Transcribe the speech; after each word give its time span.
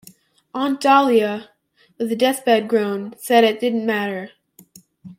Aunt 0.55 0.81
Dahlia, 0.83 1.51
with 1.99 2.11
a 2.11 2.15
deathbed 2.15 2.67
groan, 2.67 3.13
said 3.19 3.43
it 3.43 3.59
didn't 3.59 3.85
matter. 3.85 4.31